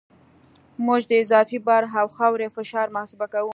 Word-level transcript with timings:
موږ 0.85 1.01
د 1.11 1.13
اضافي 1.23 1.59
بار 1.67 1.83
او 1.99 2.07
خاورې 2.15 2.47
فشار 2.55 2.87
محاسبه 2.95 3.25
کوو 3.33 3.49